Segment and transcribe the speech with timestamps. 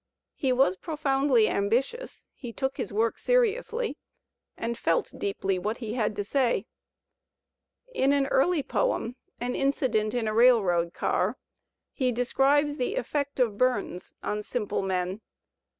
[0.33, 3.99] He was profoundly ambitious; he took his work seriously
[4.57, 6.65] and felt deeply what he had to say.
[7.93, 11.37] In an early poem, ''An Incident in a Railroad Car,"
[11.91, 15.21] he describes the effect of Bums on simple men.